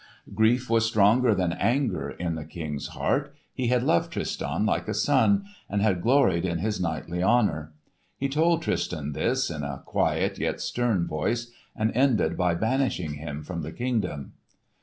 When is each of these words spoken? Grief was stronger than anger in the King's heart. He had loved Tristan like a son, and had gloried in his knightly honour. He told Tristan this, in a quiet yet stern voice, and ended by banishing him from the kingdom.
Grief 0.33 0.67
was 0.67 0.83
stronger 0.83 1.35
than 1.35 1.53
anger 1.53 2.09
in 2.09 2.33
the 2.33 2.43
King's 2.43 2.87
heart. 2.97 3.35
He 3.53 3.67
had 3.67 3.83
loved 3.83 4.11
Tristan 4.11 4.65
like 4.65 4.87
a 4.87 4.95
son, 4.95 5.45
and 5.69 5.83
had 5.83 6.01
gloried 6.01 6.43
in 6.43 6.57
his 6.57 6.81
knightly 6.81 7.21
honour. 7.21 7.71
He 8.17 8.27
told 8.27 8.63
Tristan 8.63 9.11
this, 9.11 9.51
in 9.51 9.61
a 9.63 9.83
quiet 9.85 10.39
yet 10.39 10.59
stern 10.59 11.05
voice, 11.05 11.51
and 11.75 11.91
ended 11.93 12.35
by 12.35 12.55
banishing 12.55 13.13
him 13.13 13.43
from 13.43 13.61
the 13.61 13.71
kingdom. 13.71 14.33